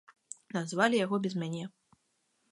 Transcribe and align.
Назвалі 0.55 1.01
яго 1.05 1.19
без 1.25 1.33
мяне. 1.41 1.63